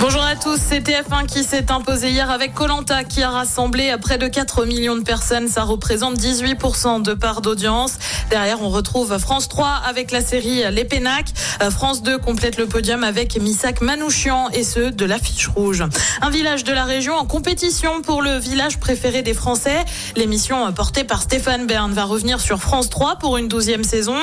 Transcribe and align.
Bonjour 0.00 0.22
à 0.22 0.34
tous, 0.34 0.58
c'est 0.58 0.80
TF1 0.80 1.26
qui 1.26 1.44
s'est 1.44 1.70
imposé 1.70 2.08
hier 2.08 2.30
avec 2.30 2.54
Colanta 2.54 3.04
qui 3.04 3.22
a 3.22 3.28
rassemblé 3.28 3.94
près 4.00 4.16
de 4.16 4.28
4 4.28 4.64
millions 4.64 4.96
de 4.96 5.02
personnes. 5.02 5.46
Ça 5.46 5.62
représente 5.62 6.14
18% 6.14 7.02
de 7.02 7.12
part 7.12 7.42
d'audience. 7.42 7.98
Derrière, 8.30 8.62
on 8.62 8.70
retrouve 8.70 9.18
France 9.18 9.48
3 9.50 9.68
avec 9.86 10.10
la 10.10 10.22
série 10.22 10.62
Les 10.72 10.86
Pénacs. 10.86 11.34
France 11.70 12.02
2 12.02 12.16
complète 12.16 12.56
le 12.56 12.66
podium 12.66 13.04
avec 13.04 13.38
Missak 13.38 13.82
Manouchian 13.82 14.48
et 14.54 14.64
ceux 14.64 14.90
de 14.90 15.04
l'affiche 15.04 15.48
rouge. 15.48 15.84
Un 16.22 16.30
village 16.30 16.64
de 16.64 16.72
la 16.72 16.84
région 16.84 17.16
en 17.16 17.26
compétition 17.26 18.00
pour 18.00 18.22
le 18.22 18.38
village 18.38 18.78
préféré 18.78 19.20
des 19.20 19.34
Français. 19.34 19.84
L'émission 20.16 20.72
portée 20.72 21.04
par 21.04 21.20
Stéphane 21.20 21.66
Bern 21.66 21.92
va 21.92 22.04
revenir 22.04 22.40
sur 22.40 22.58
France 22.58 22.88
3 22.88 23.16
pour 23.16 23.36
une 23.36 23.48
douzième 23.48 23.84
saison. 23.84 24.16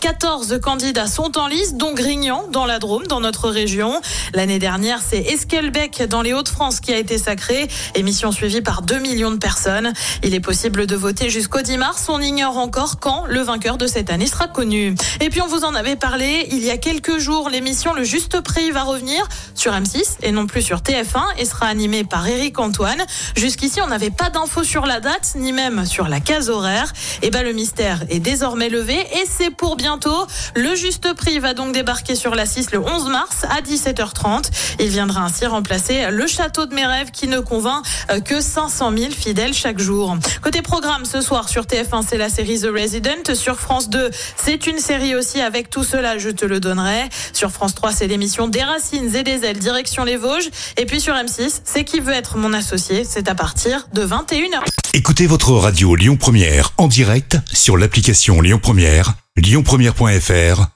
14 0.00 0.60
candidats 0.62 1.08
sont 1.08 1.36
en 1.36 1.48
lice, 1.48 1.74
dont 1.74 1.94
Grignan 1.94 2.44
dans 2.52 2.64
la 2.64 2.78
Drôme, 2.78 3.08
dans 3.08 3.20
notre 3.20 3.48
région. 3.48 4.00
L'année 4.32 4.60
dernière, 4.60 5.00
c'est 5.02 5.15
Esquelbec 5.18 6.02
dans 6.08 6.22
les 6.22 6.32
Hauts-de-France 6.32 6.80
qui 6.80 6.92
a 6.92 6.98
été 6.98 7.18
sacré. 7.18 7.68
Émission 7.94 8.32
suivie 8.32 8.60
par 8.60 8.82
2 8.82 8.98
millions 8.98 9.30
de 9.30 9.36
personnes. 9.36 9.92
Il 10.22 10.34
est 10.34 10.40
possible 10.40 10.86
de 10.86 10.96
voter 10.96 11.30
jusqu'au 11.30 11.60
10 11.60 11.78
mars. 11.78 12.06
On 12.08 12.20
ignore 12.20 12.58
encore 12.58 12.98
quand 13.00 13.24
le 13.26 13.40
vainqueur 13.40 13.78
de 13.78 13.86
cette 13.86 14.10
année 14.10 14.26
sera 14.26 14.48
connu. 14.48 14.94
Et 15.20 15.30
puis 15.30 15.40
on 15.40 15.46
vous 15.46 15.64
en 15.64 15.74
avait 15.74 15.96
parlé 15.96 16.46
il 16.50 16.64
y 16.64 16.70
a 16.70 16.76
quelques 16.76 17.18
jours. 17.18 17.50
L'émission 17.50 17.94
Le 17.94 18.04
Juste 18.04 18.40
Prix 18.40 18.70
va 18.70 18.82
revenir 18.82 19.26
sur 19.54 19.72
M6 19.72 20.18
et 20.22 20.32
non 20.32 20.46
plus 20.46 20.62
sur 20.62 20.78
TF1 20.78 21.22
et 21.38 21.44
sera 21.44 21.66
animée 21.66 22.04
par 22.04 22.26
Eric 22.26 22.58
Antoine. 22.58 23.02
Jusqu'ici, 23.36 23.80
on 23.80 23.86
n'avait 23.86 24.10
pas 24.10 24.30
d'infos 24.30 24.64
sur 24.64 24.86
la 24.86 25.00
date 25.00 25.34
ni 25.36 25.52
même 25.52 25.86
sur 25.86 26.08
la 26.08 26.20
case 26.20 26.50
horaire. 26.50 26.92
Et 27.22 27.30
ben 27.30 27.42
le 27.42 27.52
mystère 27.52 28.02
est 28.08 28.20
désormais 28.20 28.68
levé 28.68 28.94
et 28.94 29.24
c'est 29.28 29.50
pour 29.50 29.76
bientôt. 29.76 30.26
Le 30.54 30.74
Juste 30.74 31.14
Prix 31.14 31.38
va 31.38 31.54
donc 31.54 31.72
débarquer 31.72 32.14
sur 32.14 32.34
la 32.34 32.46
6 32.46 32.72
le 32.72 32.80
11 32.80 33.08
mars 33.08 33.44
à 33.44 33.60
17h30. 33.62 34.50
Il 34.80 34.90
viendra 35.06 35.24
ainsi 35.24 35.46
remplacer 35.46 36.10
le 36.10 36.26
château 36.26 36.66
de 36.66 36.74
mes 36.74 36.84
rêves 36.84 37.12
qui 37.12 37.28
ne 37.28 37.38
convainc 37.38 37.84
euh, 38.10 38.20
que 38.20 38.40
500 38.40 38.92
000 38.96 39.10
fidèles 39.12 39.54
chaque 39.54 39.78
jour. 39.78 40.16
Côté 40.42 40.62
programme, 40.62 41.04
ce 41.04 41.20
soir 41.20 41.48
sur 41.48 41.62
TF1, 41.62 42.02
c'est 42.08 42.18
la 42.18 42.28
série 42.28 42.58
The 42.60 42.66
Resident. 42.72 43.34
Sur 43.34 43.56
France 43.56 43.88
2, 43.88 44.10
c'est 44.36 44.66
une 44.66 44.78
série 44.78 45.14
aussi 45.14 45.40
avec 45.40 45.70
tout 45.70 45.84
cela, 45.84 46.18
je 46.18 46.30
te 46.30 46.44
le 46.44 46.58
donnerai. 46.58 47.08
Sur 47.32 47.52
France 47.52 47.76
3, 47.76 47.92
c'est 47.92 48.08
l'émission 48.08 48.48
Des 48.48 48.64
Racines 48.64 49.14
et 49.14 49.22
des 49.22 49.44
Ailes, 49.44 49.58
direction 49.58 50.02
les 50.02 50.16
Vosges. 50.16 50.50
Et 50.76 50.86
puis 50.86 51.00
sur 51.00 51.14
M6, 51.14 51.60
c'est 51.64 51.84
qui 51.84 52.00
veut 52.00 52.12
être 52.12 52.36
mon 52.36 52.52
associé. 52.52 53.04
C'est 53.04 53.28
à 53.28 53.36
partir 53.36 53.86
de 53.92 54.04
21h. 54.04 54.58
Écoutez 54.92 55.28
votre 55.28 55.52
radio 55.52 55.94
Lyon 55.94 56.16
Première 56.16 56.72
en 56.78 56.88
direct 56.88 57.38
sur 57.52 57.76
l'application 57.76 58.40
Lyon 58.40 58.58
Première, 58.60 59.14
lyonpremière.fr 59.36 60.75